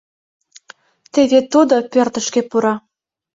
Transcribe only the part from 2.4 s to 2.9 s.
пура.